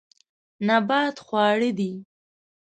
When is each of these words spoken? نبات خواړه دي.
نبات 0.67 1.15
خواړه 1.25 1.69
دي. 1.79 1.91